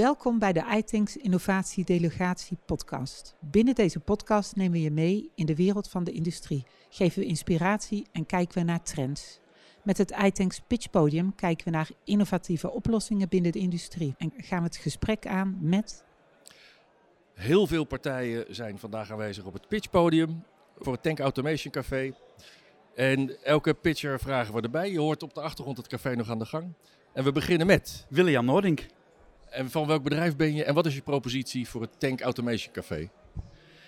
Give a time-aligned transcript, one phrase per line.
[0.00, 3.36] Welkom bij de iThinks Innovatie Delegatie podcast.
[3.40, 7.26] Binnen deze podcast nemen we je mee in de wereld van de industrie, geven we
[7.26, 9.40] inspiratie en kijken we naar trends.
[9.82, 14.58] Met het iThinks Pitch Podium kijken we naar innovatieve oplossingen binnen de industrie en gaan
[14.58, 16.04] we het gesprek aan met...
[17.34, 20.42] Heel veel partijen zijn vandaag aanwezig op het pitchpodium
[20.78, 22.12] voor het Tank Automation Café.
[22.94, 24.90] En elke pitcher vragen we erbij.
[24.90, 26.72] Je hoort op de achtergrond het café nog aan de gang.
[27.12, 28.06] En we beginnen met...
[28.08, 28.86] William Noordink.
[29.50, 32.72] En van welk bedrijf ben je en wat is je propositie voor het Tank Automation
[32.72, 33.10] Café?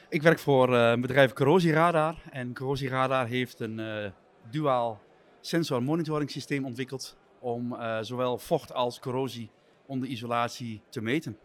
[0.08, 2.22] Ik werk voor uh, bedrijf Corrosieradar.
[2.30, 4.10] En Corrosieradar heeft een uh,
[4.50, 5.00] duaal
[5.40, 9.50] sensor monitoring systeem ontwikkeld om uh, zowel vocht als corrosie
[9.86, 11.38] onder isolatie te meten.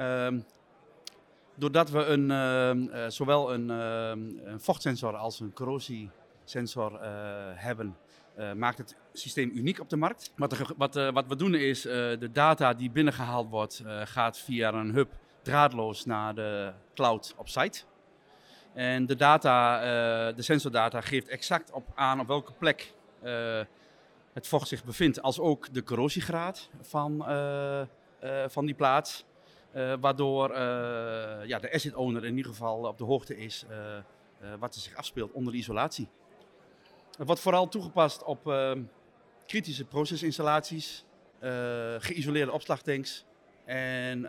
[0.00, 0.44] Um,
[1.54, 2.30] doordat we een,
[2.90, 4.08] uh, zowel een, uh,
[4.44, 7.00] een, vochtsensor als een corrosiesensor
[7.54, 7.96] hebben,
[8.56, 10.32] maakt het systeem uniek op de markt.
[10.36, 15.12] Wat, wat, wat we doen is, de data die binnengehaald wordt, gaat via een hub
[15.42, 17.82] draadloos naar de cloud op site.
[18.74, 19.80] En de, data,
[20.32, 22.94] de sensordata geeft exact op aan op welke plek
[24.32, 27.24] het vocht zich bevindt, als ook de corrosiegraad van,
[28.46, 29.24] van die plaats.
[29.76, 30.56] Uh, waardoor uh,
[31.44, 34.96] ja, de asset owner in ieder geval op de hoogte is uh, wat er zich
[34.96, 36.08] afspeelt onder de isolatie.
[37.16, 38.82] Het wordt vooral toegepast op ehm,
[39.46, 41.04] kritische procesinstallaties,
[41.98, 43.24] geïsoleerde opslagtanks
[43.64, 44.28] en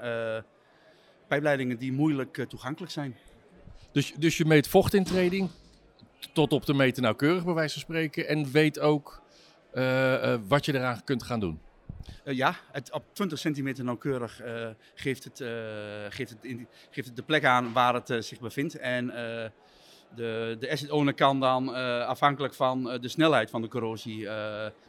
[1.28, 3.18] pijpleidingen die moeilijk toegankelijk zijn.
[3.92, 5.50] Dus, dus je meet vochtintreding
[6.34, 9.22] tot op de meter nauwkeurig bij wijze van spreken en weet ook
[10.48, 11.60] wat je eraan kunt gaan doen?
[12.26, 15.50] Uh, ja, het, op 20 centimeter nauwkeurig uh, geeft, het, uh,
[16.10, 18.78] geeft, het in, geeft het de plek aan waar het zich bevindt.
[18.78, 19.12] En
[20.16, 21.76] de, de asset owner kan dan
[22.06, 24.28] afhankelijk van de snelheid van de corrosie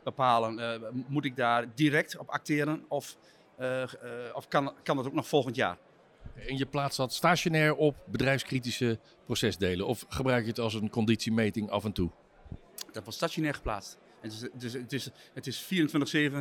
[0.03, 0.81] bepalen.
[1.07, 3.17] moet ik daar direct op acteren of,
[4.35, 5.79] of kan, kan dat ook nog volgend jaar?
[6.35, 9.87] En je plaatst dat stationair op bedrijfskritische procesdelen?
[9.87, 12.11] Of gebruik je het als een conditiemeting af en toe?
[12.93, 13.99] Dat wordt stationair geplaatst.
[14.21, 15.65] Het is, het is, het is, het is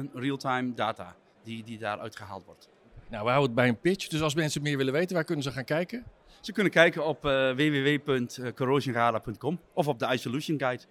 [0.09, 2.69] 24-7 real-time data die, die daaruit gehaald wordt.
[3.09, 4.07] Nou, we houden het bij een pitch.
[4.07, 6.03] Dus als mensen meer willen weten, waar kunnen ze gaan kijken?
[6.43, 10.83] Ze kunnen kijken op uh, www.corrosionradar.com of op de iSolution Guide.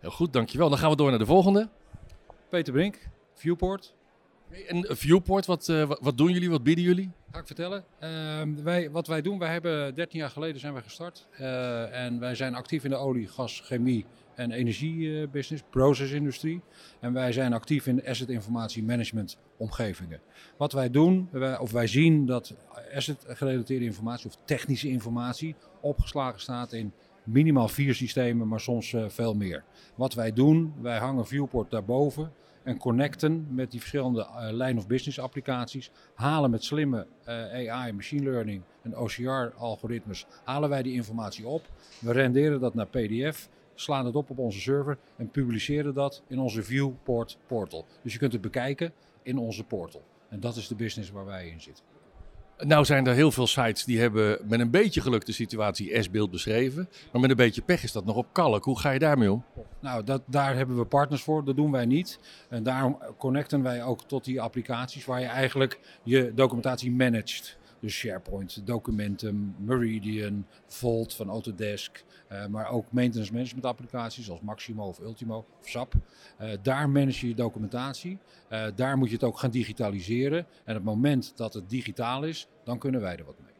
[0.00, 0.68] Heel goed, dankjewel.
[0.68, 1.68] Dan gaan we door naar de volgende.
[2.48, 3.94] Peter Brink, Viewport.
[4.66, 7.10] En Viewport, wat, uh, wat doen jullie, wat bieden jullie?
[7.30, 7.84] Ga ik vertellen.
[8.00, 11.26] Uh, wij, wat wij doen, wij hebben 13 jaar geleden zijn we gestart.
[11.40, 16.60] Uh, en wij zijn actief in de olie, gas, chemie en energiebusiness, processindustrie.
[17.00, 20.20] En wij zijn actief in asset informatie management omgevingen.
[20.56, 21.28] Wat wij doen,
[21.60, 22.54] of wij zien dat
[22.94, 26.92] asset gerelateerde informatie of technische informatie opgeslagen staat in
[27.24, 29.64] minimaal vier systemen, maar soms uh, veel meer.
[29.94, 34.86] Wat wij doen, wij hangen Viewport daarboven en connecten met die verschillende uh, line of
[34.86, 35.90] business applicaties.
[36.14, 41.62] Halen met slimme uh, AI, machine learning en OCR-algoritmes, halen wij die informatie op.
[41.98, 46.38] We renderen dat naar PDF slaan het op op onze server en publiceren dat in
[46.38, 47.86] onze Viewport portal.
[48.02, 48.92] Dus je kunt het bekijken
[49.22, 50.02] in onze portal.
[50.28, 51.84] En dat is de business waar wij in zitten.
[52.58, 56.30] Nou zijn er heel veel sites die hebben met een beetje geluk de situatie S-beeld
[56.30, 56.88] beschreven.
[57.12, 58.64] Maar met een beetje pech is dat nog op kalk.
[58.64, 59.44] Hoe ga je daarmee om?
[59.80, 61.44] Nou, dat, daar hebben we partners voor.
[61.44, 62.18] Dat doen wij niet.
[62.48, 67.58] En daarom connecten wij ook tot die applicaties waar je eigenlijk je documentatie managt.
[67.84, 72.04] Dus SharePoint, Documentum, Meridian, Vault van Autodesk.
[72.32, 75.94] Uh, maar ook maintenance management applicaties zoals Maximo of Ultimo of SAP.
[75.94, 78.18] Uh, daar manage je documentatie.
[78.50, 80.38] Uh, daar moet je het ook gaan digitaliseren.
[80.38, 83.52] En op het moment dat het digitaal is, dan kunnen wij er wat mee.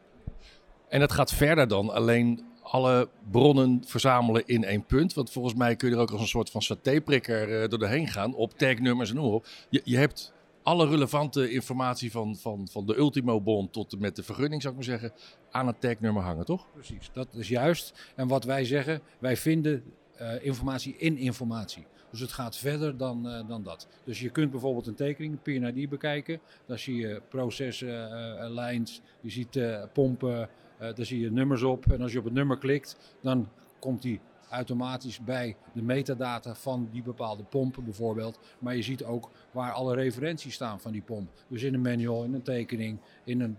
[0.89, 5.13] En dat gaat verder dan alleen alle bronnen verzamelen in één punt.
[5.13, 8.35] Want volgens mij kun je er ook als een soort van satéprikker door doorheen gaan
[8.35, 9.47] op tagnummers en noem op.
[9.69, 10.33] Je, je hebt
[10.65, 14.79] alle relevante informatie van, van, van de Ultimo-bond tot en met de vergunning, zou ik
[14.79, 15.17] maar zeggen,
[15.51, 16.67] aan het tagnummer hangen, toch?
[16.73, 18.11] Precies, dat is juist.
[18.15, 19.83] En wat wij zeggen, wij vinden
[20.21, 21.85] uh, informatie in informatie.
[22.11, 23.87] Dus het gaat verder dan, uh, dan dat.
[24.03, 26.39] Dus je kunt bijvoorbeeld een tekening, PNID bekijken.
[26.65, 28.09] Daar zie je processen,
[28.53, 29.59] lines, je ziet
[29.93, 31.91] pompen, daar zie je nummers op.
[31.91, 34.19] En als je op het nummer klikt, dan komt die
[34.49, 38.39] automatisch bij de metadata van die bepaalde pompen bijvoorbeeld.
[38.59, 41.29] Maar je ziet ook waar alle referenties staan van die pomp.
[41.47, 43.57] Dus in een manual, in een tekening, in een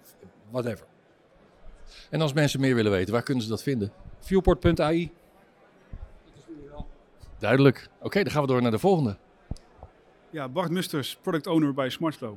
[0.50, 0.86] whatever.
[2.10, 3.92] En als mensen meer willen weten, waar kunnen ze dat vinden?
[4.18, 5.12] Viewport.ai.
[7.38, 7.88] Duidelijk.
[7.96, 9.16] Oké, okay, dan gaan we door naar de volgende.
[10.30, 12.36] Ja, Bart Musters, product owner bij Smartflow.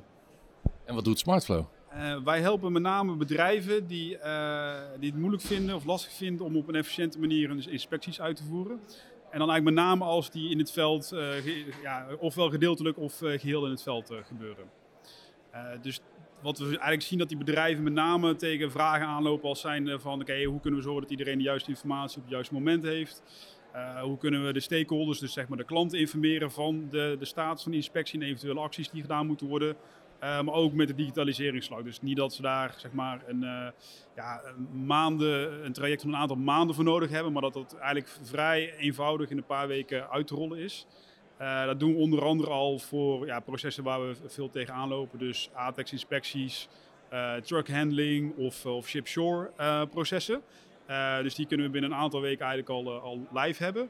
[0.86, 1.66] En wat doet Smartflow?
[1.94, 6.46] Uh, wij helpen met name bedrijven die, uh, die het moeilijk vinden of lastig vinden
[6.46, 8.80] om op een efficiënte manier inspecties uit te voeren.
[9.32, 13.18] En dan eigenlijk met name als die in het veld, uh, ja, ofwel gedeeltelijk of
[13.18, 14.66] geheel in het veld gebeuren.
[15.82, 16.02] dus
[16.42, 20.22] wat we eigenlijk zien dat die bedrijven met name tegen vragen aanlopen als zijn van
[20.22, 23.24] oké, hoe kunnen we zorgen dat iedereen de juiste informatie op het juiste moment heeft.
[24.02, 27.64] Hoe kunnen we de stakeholders, dus zeg maar de klanten, informeren van de, de status
[27.64, 29.76] van de inspectie en eventuele acties die gedaan moeten worden.
[30.24, 31.84] Uh, maar ook met de digitaliseringsslag.
[31.84, 33.68] Dus niet dat ze daar zeg maar een, uh,
[34.16, 38.18] ja, maanden, een traject van een aantal maanden voor nodig hebben, maar dat dat eigenlijk
[38.22, 40.88] vrij eenvoudig in een paar weken uit te rollen is.
[41.42, 45.20] Uh, dat doen we onder andere al voor ja, processen waar we veel tegenaan lopen.
[45.20, 46.68] Dus ATEX-inspecties,
[47.44, 49.52] truck handling of, of ship-shore
[49.90, 50.42] processen.
[51.22, 53.90] dus die kunnen we binnen een aantal weken eigenlijk al, al live hebben.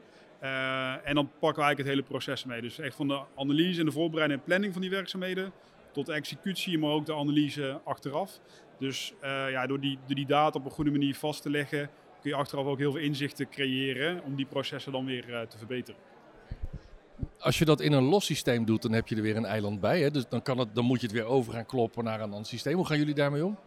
[1.04, 2.60] en dan pakken we eigenlijk het hele proces mee.
[2.60, 5.52] Dus echt van de analyse en de voorbereiding en planning van die werkzaamheden
[5.92, 8.40] tot de executie, maar ook de analyse achteraf.
[8.78, 11.90] Dus uh, ja, door die, door die data op een goede manier vast te leggen,
[12.20, 15.58] kun je achteraf ook heel veel inzichten creëren om die processen dan weer uh, te
[15.58, 16.00] verbeteren.
[17.38, 19.80] Als je dat in een los systeem doet, dan heb je er weer een eiland
[19.80, 20.00] bij.
[20.00, 20.10] Hè?
[20.10, 22.46] Dus dan, kan het, dan moet je het weer over gaan kloppen naar een ander
[22.46, 22.74] systeem.
[22.74, 23.58] Hoe gaan jullie daarmee om?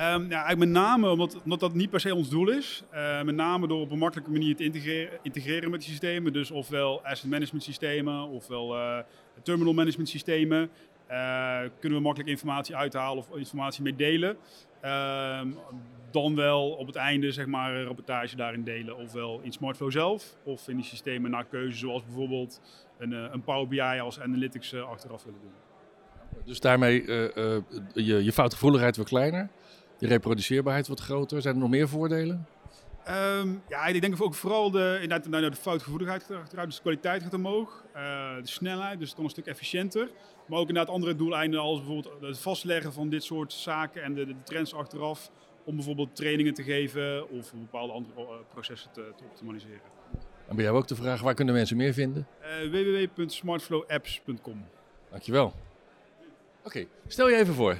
[0.00, 2.82] Um, ja, met name omdat, omdat dat niet per se ons doel is.
[2.94, 6.32] Uh, met name door op een makkelijke manier te integreren, integreren met die systemen.
[6.32, 8.98] Dus ofwel asset management systemen, ofwel uh,
[9.42, 10.70] terminal management systemen.
[11.10, 14.36] Uh, kunnen we makkelijk informatie uithalen of informatie mee delen.
[14.84, 15.40] Uh,
[16.10, 18.96] dan wel op het einde zeg maar, een rapportage daarin delen.
[18.96, 22.60] Ofwel in Smartflow zelf of in die systemen naar keuze, zoals bijvoorbeeld
[22.98, 25.52] een, uh, een Power BI als analytics uh, achteraf willen doen.
[26.44, 29.48] Dus daarmee je, je foutgevoeligheid wordt kleiner,
[29.98, 31.42] je reproduceerbaarheid wordt groter.
[31.42, 32.46] Zijn er nog meer voordelen?
[33.10, 36.82] Um, ja, ik denk ook vooral de, inderdaad, nou, de foutgevoeligheid gaat eruit, dus de
[36.82, 40.10] kwaliteit gaat omhoog, uh, de snelheid, dus het kan een stuk efficiënter.
[40.46, 44.26] Maar ook inderdaad andere doeleinden als bijvoorbeeld het vastleggen van dit soort zaken en de,
[44.26, 45.30] de trends achteraf.
[45.64, 49.80] Om bijvoorbeeld trainingen te geven of bepaalde andere uh, processen te, te, optimaliseren.
[50.48, 52.26] En bij jou ook de vraag, waar kunnen mensen meer vinden?
[52.40, 54.66] Uh, www.smartflowapps.com
[55.10, 55.46] Dankjewel.
[55.46, 55.56] Oké,
[56.62, 57.78] okay, stel je even voor.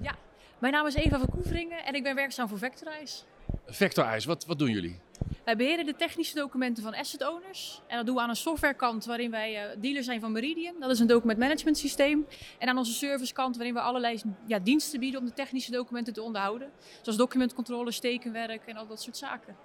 [0.00, 0.16] Ja,
[0.58, 3.22] mijn naam is Eva van Koeveringen en ik ben werkzaam voor Vectorize.
[3.66, 5.00] Vectorize, wat, wat doen jullie?
[5.44, 7.82] Wij beheren de technische documenten van asset owners.
[7.86, 10.74] En dat doen we aan een softwarekant waarin wij uh, dealer zijn van Meridian.
[10.80, 12.26] Dat is een document management systeem.
[12.58, 16.22] En aan onze servicekant waarin we allerlei ja, diensten bieden om de technische documenten te
[16.22, 16.70] onderhouden.
[17.02, 19.56] Zoals documentcontrole, stekenwerk en al dat soort zaken.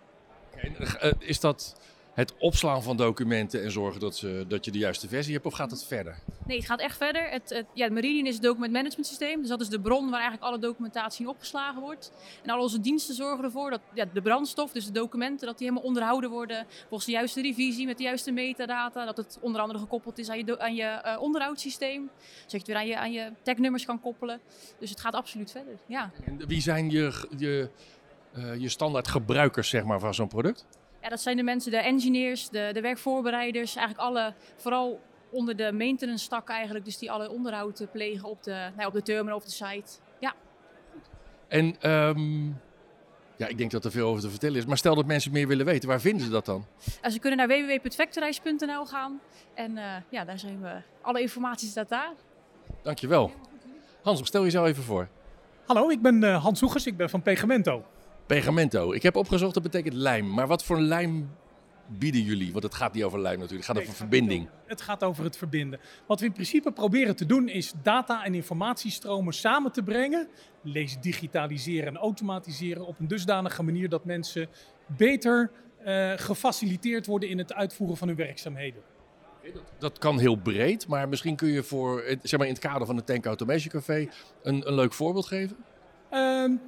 [0.54, 1.76] Okay, uh, is dat
[2.20, 5.46] het opslaan van documenten en zorgen dat, ze, dat je de juiste versie hebt?
[5.46, 6.16] Of gaat het verder?
[6.46, 7.30] Nee, het gaat echt verder.
[7.30, 9.40] Het, het, ja, Meridian is het document management systeem.
[9.40, 12.12] Dus dat is de bron waar eigenlijk alle documentatie in opgeslagen wordt.
[12.44, 15.68] En al onze diensten zorgen ervoor dat ja, de brandstof, dus de documenten, dat die
[15.68, 16.66] helemaal onderhouden worden.
[16.80, 19.06] Volgens de juiste revisie, met de juiste metadata.
[19.06, 22.10] Dat het onder andere gekoppeld is aan je, aan je uh, onderhoudssysteem.
[22.46, 24.40] Zodat je het weer aan je, aan je tagnummers kan koppelen.
[24.80, 26.12] Dus het gaat absoluut verder, ja.
[26.26, 27.70] En wie zijn je, je,
[28.38, 30.66] uh, je standaard gebruikers zeg maar, van zo'n product?
[31.02, 35.72] Ja, dat zijn de mensen, de engineers, de, de werkvoorbereiders, eigenlijk alle, vooral onder de
[35.72, 39.44] maintenance stak eigenlijk, dus die alle onderhoud plegen op de, nou, op de terminal of
[39.44, 39.92] de site.
[40.20, 40.34] Ja.
[41.48, 42.60] En um,
[43.36, 45.48] ja, ik denk dat er veel over te vertellen is, maar stel dat mensen meer
[45.48, 46.66] willen weten, waar vinden ze dat dan?
[47.02, 49.20] Ja, ze kunnen naar www.factorize.nl gaan
[49.54, 52.14] en uh, ja, daar zijn we, alle informatie staat daar.
[52.82, 53.32] Dankjewel.
[54.02, 55.08] Hans, stel jezelf even voor.
[55.66, 57.86] Hallo, ik ben uh, Hans Hoegers, ik ben van Pegamento.
[58.30, 58.92] Pegamento.
[58.92, 60.34] Ik heb opgezocht, dat betekent lijm.
[60.34, 61.30] Maar wat voor lijm
[61.88, 62.52] bieden jullie?
[62.52, 64.50] Want het gaat niet over lijm natuurlijk, het gaat over verbinding.
[64.66, 65.80] Het gaat over het verbinden.
[66.08, 70.28] Wat we in principe proberen te doen is data en informatiestromen samen te brengen.
[70.62, 74.48] Lees digitaliseren en automatiseren op een dusdanige manier dat mensen
[74.86, 75.52] beter
[75.86, 78.82] uh, gefaciliteerd worden in het uitvoeren van hun werkzaamheden.
[79.54, 82.88] Dat, dat, kan heel breed, maar misschien kun je voor, zeg maar in het kader
[82.88, 84.08] van het Tank Automation Café
[84.44, 85.58] een, een leuk voorbeeld geven?
[86.12, 86.18] Uh,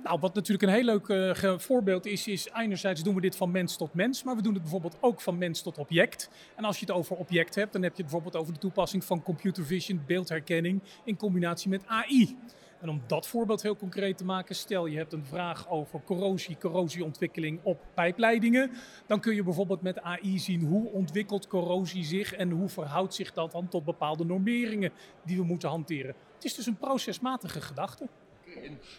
[0.03, 3.51] nou, wat natuurlijk een heel leuk uh, voorbeeld is, is enerzijds doen we dit van
[3.51, 6.29] mens tot mens, maar we doen het bijvoorbeeld ook van mens tot object.
[6.55, 9.05] En als je het over object hebt, dan heb je het bijvoorbeeld over de toepassing
[9.05, 12.37] van computer vision, beeldherkenning in combinatie met AI.
[12.81, 16.57] En om dat voorbeeld heel concreet te maken, stel je hebt een vraag over corrosie,
[16.57, 18.71] corrosieontwikkeling op pijpleidingen.
[19.07, 23.33] Dan kun je bijvoorbeeld met AI zien hoe ontwikkelt corrosie zich en hoe verhoudt zich
[23.33, 24.91] dat dan tot bepaalde normeringen
[25.25, 26.15] die we moeten hanteren.
[26.33, 28.07] Het is dus een procesmatige gedachte.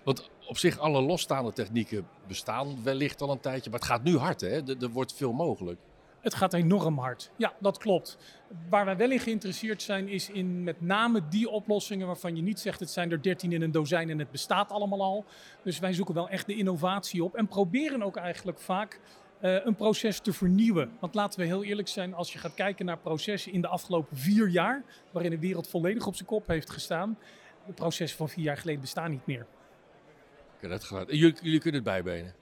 [0.04, 4.16] Want op zich, alle losstaande technieken bestaan wellicht al een tijdje, maar het gaat nu
[4.16, 4.76] hard, hè?
[4.80, 5.80] Er, wordt veel mogelijk.
[6.20, 7.30] Het gaat enorm hard.
[7.36, 8.18] Ja, dat klopt.
[8.68, 12.60] Waar wij wel in geïnteresseerd zijn, is in met name die oplossingen waarvan je niet
[12.60, 15.24] zegt het zijn er 13 in een dozijn en het bestaat allemaal al.
[15.62, 19.00] Dus wij zoeken wel echt de innovatie op en proberen ook eigenlijk vaak
[19.42, 20.90] uh, een proces te vernieuwen.
[21.00, 24.16] Want laten we heel eerlijk zijn, als je gaat kijken naar processen in de afgelopen
[24.16, 27.18] vier jaar, waarin de wereld volledig op zijn kop heeft gestaan,
[27.66, 29.46] de processen van vier jaar geleden bestaan niet meer.
[30.60, 31.06] Dat gaat.
[31.10, 32.34] Jullie, jullie kunnen het bijbenen?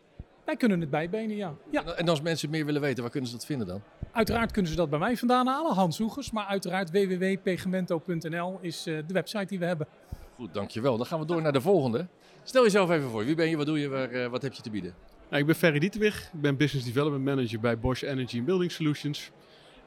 [0.45, 1.55] Wij kunnen het bijbenen, ja.
[1.71, 1.85] ja.
[1.85, 3.83] En als mensen meer willen weten, waar kunnen ze dat vinden dan?
[4.13, 6.31] Uiteraard kunnen ze dat bij mij vandaan halen, Hans Oegers.
[6.31, 9.87] Maar uiteraard www.pegamento.nl is uh, de website die we hebben.
[10.35, 10.97] Goed, dankjewel.
[10.97, 12.07] Dan gaan we door naar de volgende.
[12.43, 13.25] Stel jezelf even voor.
[13.25, 13.57] Wie ben je?
[13.57, 13.89] Wat doe je?
[13.89, 14.95] Waar, eh, wat heb je te bieden?
[15.29, 16.31] Nou, ik ben Ferry Dieterwig.
[16.33, 19.31] Ik ben Business Development Manager bij Bosch Energy and Building Solutions.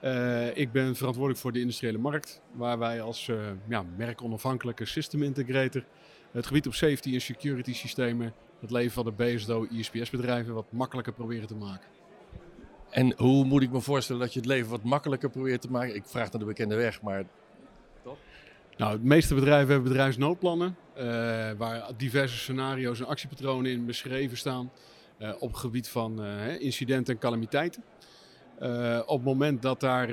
[0.03, 5.24] Eh, ik ben verantwoordelijk voor de industriële markt, waar wij als uh, ja, merkonafhankelijke system
[5.24, 5.83] integrator
[6.31, 10.65] het gebied op safety en security systemen, het leven van de BSDO ISPS bedrijven wat
[10.69, 11.88] makkelijker proberen te maken.
[12.89, 15.95] En hoe moet ik me voorstellen dat je het leven wat makkelijker probeert te maken?
[15.95, 17.25] Ik vraag naar de bekende weg, maar
[18.77, 21.03] nou, de meeste bedrijven hebben bedrijfsnoodplannen, uh,
[21.57, 24.72] waar diverse scenario's en actiepatronen in beschreven staan
[25.39, 26.25] op het gebied van
[26.60, 27.83] incidenten en calamiteiten.
[29.05, 30.10] Op het moment dat daar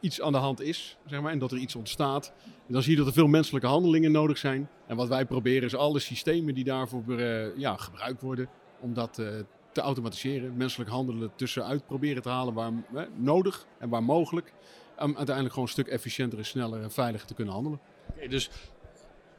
[0.00, 2.32] iets aan de hand is, zeg maar, en dat er iets ontstaat,
[2.66, 4.68] dan zie je dat er veel menselijke handelingen nodig zijn.
[4.86, 7.22] En wat wij proberen is alle systemen die daarvoor
[7.56, 8.48] ja, gebruikt worden,
[8.80, 9.14] om dat
[9.72, 12.72] te automatiseren, menselijk handelen tussenuit proberen te halen waar
[13.16, 14.52] nodig en waar mogelijk
[14.98, 17.80] om uiteindelijk gewoon een stuk efficiënter en sneller en veiliger te kunnen handelen.
[18.28, 18.50] Dus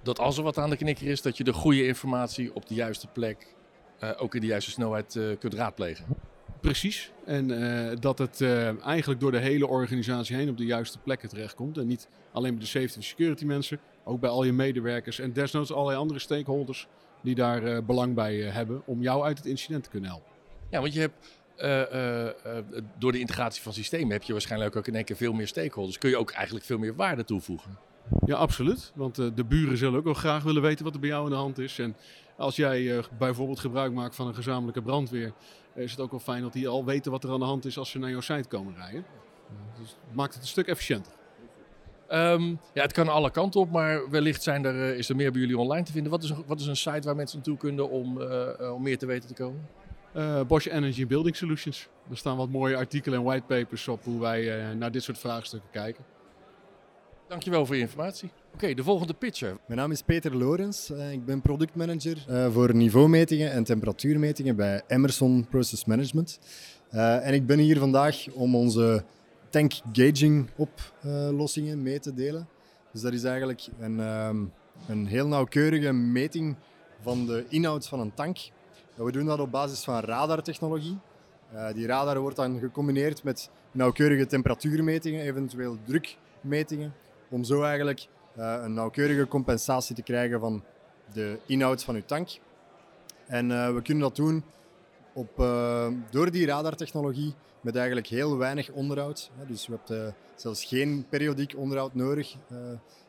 [0.04, 2.74] dat als er wat aan de knikker is, dat je de goede informatie op de
[2.74, 3.56] juiste plek,
[4.18, 6.06] ook in de juiste snelheid kunt raadplegen.
[6.62, 7.12] Precies.
[7.26, 8.42] En uh, dat het
[8.84, 11.78] eigenlijk door de hele organisatie heen op de juiste plekken terechtkomt.
[11.78, 15.34] En niet alleen bij de safety en security mensen, ook bij al je medewerkers en
[15.34, 16.88] desnoods allerlei andere stakeholders
[17.24, 20.32] die daar belang bij hebben om jou uit het incident te kunnen helpen.
[20.70, 21.40] Ja, want je hebt
[22.98, 25.98] door de integratie van systemen heb je waarschijnlijk ook in één keer veel meer stakeholders.
[25.98, 27.78] Kun je ook eigenlijk veel meer waarde toevoegen?
[28.26, 28.92] Ja, absoluut.
[28.96, 31.36] Want de buren zullen ook wel graag willen weten wat er bij jou aan de
[31.36, 31.80] hand is.
[31.80, 31.96] En
[32.42, 35.34] als jij bijvoorbeeld gebruik maakt van een gezamenlijke brandweer,
[35.76, 37.78] is het ook wel fijn dat die al weten wat er aan de hand is
[37.78, 39.06] als ze naar jouw site komen rijden.
[39.80, 41.14] Dus het maakt het een stuk efficiënter.
[42.10, 45.42] Um, ja, het kan alle kanten op, maar wellicht zijn er, is er meer bij
[45.42, 46.12] jullie online te vinden.
[46.12, 48.22] Wat is een, wat is een site waar mensen naartoe kunnen om,
[48.74, 49.68] om meer te weten te komen?
[50.16, 51.88] Uh, Bosch Energy Building Solutions.
[52.10, 55.70] Er staan wat mooie artikelen en whitepapers op hoe wij uh, naar dit soort vraagstukken
[55.72, 56.04] kijken.
[57.32, 58.30] Dankjewel voor je informatie.
[58.54, 59.58] Oké, de volgende pitcher.
[59.66, 60.90] Mijn naam is Peter Lorens.
[60.90, 62.18] Uh, ik ben productmanager
[62.52, 66.40] voor niveaumetingen en temperatuurmetingen bij Emerson Process Management.
[66.90, 69.04] en ik ben hier vandaag om onze
[69.50, 72.48] tank gaging oplossingen mee te delen.
[72.92, 74.52] Dus dat is eigenlijk een, um,
[74.88, 76.56] een heel nauwkeurige meting
[77.02, 78.38] van de inhoud van een tank
[78.96, 80.98] we doen dat op basis van radartechnologie.
[81.74, 86.94] Die radar wordt dan gecombineerd met nauwkeurige temperatuurmetingen, eventueel drukmetingen,
[87.32, 88.08] om zo eigenlijk
[88.38, 90.64] uh, een nauwkeurige compensatie te krijgen van
[91.14, 92.30] de inhoud van uw tank.
[93.28, 94.44] En uh, we kunnen dat doen
[95.14, 95.36] op,
[96.10, 99.32] door die radartechnologie met eigenlijk heel weinig onderhoud.
[99.48, 102.36] Dus we hebben zelfs geen periodiek onderhoud nodig,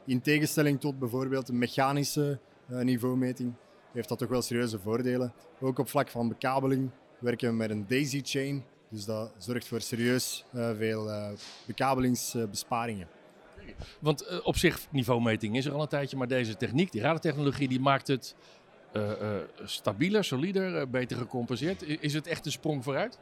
[0.04, 3.52] in tegenstelling tot bijvoorbeeld een mechanische niveaumeting
[3.92, 5.32] heeft dat toch wel serieuze voordelen.
[5.60, 8.64] Ook op vlak van bekabeling werken we met een daisy chain.
[8.88, 10.44] Dus dat zorgt voor serieus
[10.76, 11.10] veel
[11.66, 13.08] bekabelingsbesparingen.
[14.00, 17.68] Want uh, op zich, niveaumeting is er al een tijdje, maar deze techniek, die radartechnologie,
[17.68, 18.34] die maakt het
[19.64, 21.82] stabieler, solider, beter gecompenseerd.
[21.82, 23.18] Is het echt een sprong vooruit?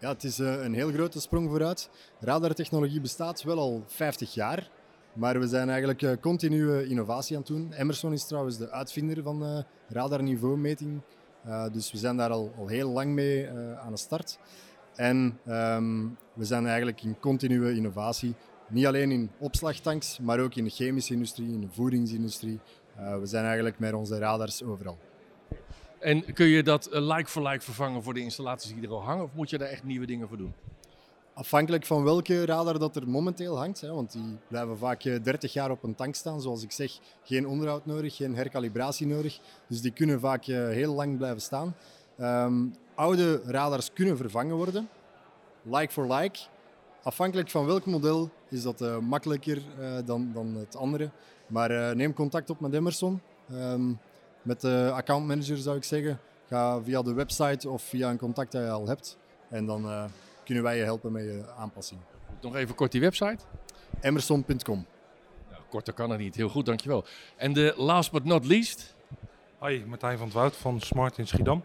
[0.00, 1.90] Ja, het is een heel grote sprong vooruit.
[2.20, 4.70] Radartechnologie bestaat wel al 50 jaar.
[5.18, 7.72] Maar we zijn eigenlijk uh, continue innovatie aan het doen.
[7.72, 11.00] Emerson is trouwens de uitvinder van uh, radarniveaumeting.
[11.46, 13.48] Uh, dus we zijn daar al, al heel lang mee
[13.84, 14.38] aan de start.
[14.94, 18.34] En um, we zijn eigenlijk in continue innovatie.
[18.68, 22.60] Niet alleen in opslagtanks, maar ook in de chemische industrie, in de voedingsindustrie.
[23.20, 24.98] we zijn eigenlijk met onze radars overal.
[25.98, 29.24] En kun je dat like for like vervangen voor de installaties die er al hangen?
[29.24, 30.54] Of moet je daar echt nieuwe dingen voor doen?
[31.34, 35.50] Afhankelijk van welke radar dat er momenteel hangt, hè, want die blijven vaak 30 eh,
[35.50, 36.40] jaar op een tank staan.
[36.40, 39.40] Zoals ik zeg, geen onderhoud nodig, geen herkalibratie nodig.
[39.66, 41.74] Dus die kunnen vaak eh, heel lang blijven staan.
[42.20, 44.88] Um, oude radars kunnen vervangen worden,
[45.62, 46.38] like for like.
[47.02, 51.10] Afhankelijk van welk model is dat uh, makkelijker uh, dan, dan het andere.
[51.46, 53.20] Maar uh, neem contact op met Emerson.
[53.52, 53.98] Um,
[54.42, 56.20] met de accountmanager zou ik zeggen.
[56.48, 59.18] Ga via de website of via een contact dat je al hebt.
[59.48, 60.10] En dan
[60.44, 62.00] kunnen wij je helpen met je aanpassing.
[62.40, 63.38] Nog even kort die website.
[64.00, 64.86] Emerson.com.
[65.50, 66.34] Nou, korter kan het niet.
[66.34, 67.04] Heel goed, dankjewel.
[67.36, 68.94] En de last but not least.
[69.58, 71.62] Hoi, Martijn van het Woud van Smart in Schiedam.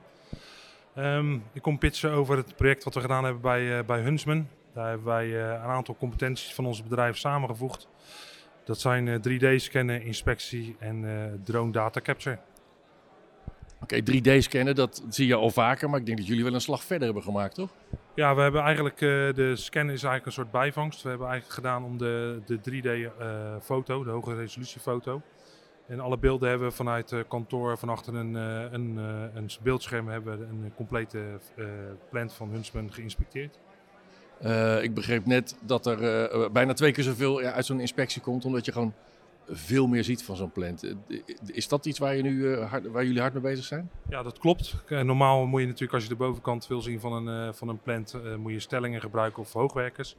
[0.98, 4.48] Um, ik kom pitchen over het project wat we gedaan hebben bij, uh, bij Huntsman.
[4.74, 7.88] Daar hebben wij uh, een aantal competenties van ons bedrijf samengevoegd.
[8.64, 12.40] Dat zijn uh, 3D-scannen, inspectie en drone data capture.
[13.84, 16.62] Oké, okay, 3D-scannen, dat zie je al vaker, maar ik denk dat jullie wel een
[16.62, 17.70] slag verder hebben gemaakt, toch?
[18.16, 21.02] Ja, we hebben eigenlijk, uh, de scan is eigenlijk een soort bijvangst.
[21.02, 25.22] We hebben eigenlijk gedaan om de, de 3D-foto, uh, de hoge resolutiefoto.
[25.88, 28.98] En alle beelden hebben we vanuit het kantoor, van achter een, uh, een,
[29.34, 31.40] een beeldscherm, hebben we een complete
[32.10, 33.60] plant van Huntsman geïnspecteerd.
[34.82, 38.66] Ik begreep net dat er bijna twee keer zoveel ja, uit zo'n inspectie komt, omdat
[38.66, 38.94] je gewoon
[39.50, 40.84] veel meer ziet van zo'n plant.
[40.84, 40.94] Eh,
[41.46, 43.90] Is dat iets waar, je nu, eh, waar jullie hard mee bezig zijn?
[44.10, 44.76] Ja, dat klopt.
[44.88, 47.68] Eh, Normaal moet je natuurlijk, als je de bovenkant wil zien van een, eh, van
[47.68, 50.16] een plant, eh, moet je stellingen gebruiken of hoogwerkers.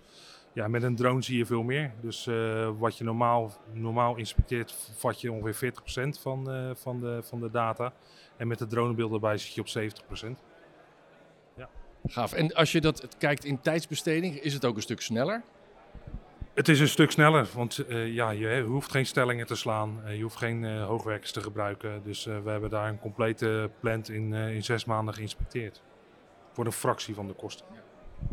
[0.52, 1.92] Ja, met een drone zie je veel meer.
[2.00, 7.20] Dus eh, wat je normaal, normaal inspecteert, vat je ongeveer 40% van, eh, van, de,
[7.22, 7.92] van de data.
[8.36, 10.42] En met de dronebeeld erbij zit je op 70%.
[12.06, 12.32] Gaaf.
[12.32, 15.42] En als je dat kijkt in tijdsbesteding, is het ook een stuk sneller?
[16.54, 20.00] Het is een stuk sneller, want eh, ja, je hoeft geen stellingen te slaan.
[20.04, 22.02] eh, je hoeft geen eh, hoogwerkers te gebruiken.
[22.04, 25.82] Dus we hebben daar een complete plant in, in zes maanden geïnspecteerd.
[26.52, 27.66] Voor een fractie van de kosten.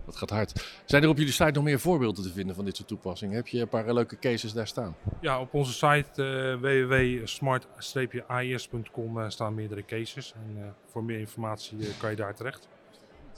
[0.05, 0.81] Dat gaat hard.
[0.85, 3.35] Zijn er op jullie site nog meer voorbeelden te vinden van dit soort toepassingen?
[3.35, 4.95] Heb je een paar leuke cases daar staan?
[5.21, 10.33] Ja, op onze site www.smart-ais.com eh, staan meerdere cases.
[10.33, 12.67] En voor meer informatie kan je daar terecht.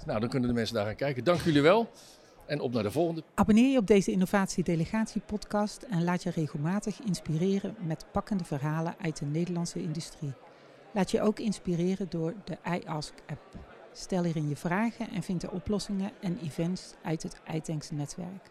[0.06, 1.24] Nou, dan kunnen de mensen daar gaan kijken.
[1.24, 1.90] Dank jullie wel.
[2.46, 3.24] En op naar de volgende.
[3.34, 8.96] Abonneer je op deze Innovatie Delegatie podcast en laat je regelmatig inspireren met pakkende verhalen
[9.02, 10.34] uit de Nederlandse industrie.
[10.94, 13.58] Laat je ook inspireren door de iAsk app.
[13.94, 18.50] Stel hierin je vragen en vind de oplossingen en events uit het iTanks netwerk.